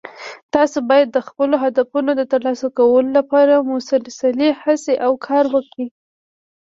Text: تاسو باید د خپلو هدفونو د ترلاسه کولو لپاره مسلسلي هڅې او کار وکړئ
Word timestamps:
تاسو 0.55 0.77
باید 0.89 1.07
د 1.11 1.17
خپلو 1.27 1.55
هدفونو 1.63 2.11
د 2.15 2.21
ترلاسه 2.31 2.67
کولو 2.77 3.09
لپاره 3.19 3.67
مسلسلي 3.73 4.49
هڅې 4.63 4.93
او 5.05 5.11
کار 5.27 5.45
وکړئ 5.53 5.87